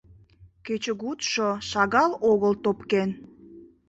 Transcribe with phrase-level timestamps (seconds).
[0.65, 3.09] Кечыгутшо шагал огыл топкен.